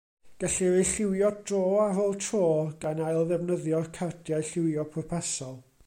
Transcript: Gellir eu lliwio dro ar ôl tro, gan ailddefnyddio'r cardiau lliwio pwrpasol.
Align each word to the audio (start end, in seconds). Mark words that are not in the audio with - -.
Gellir 0.43 0.67
eu 0.67 0.79
lliwio 0.91 1.29
dro 1.51 1.59
ar 1.83 1.99
ôl 2.05 2.17
tro, 2.29 2.41
gan 2.87 3.05
ailddefnyddio'r 3.09 3.93
cardiau 3.99 4.49
lliwio 4.53 4.89
pwrpasol. 4.97 5.55